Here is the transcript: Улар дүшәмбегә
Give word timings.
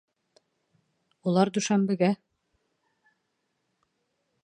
Улар 1.31 1.53
дүшәмбегә 1.59 2.11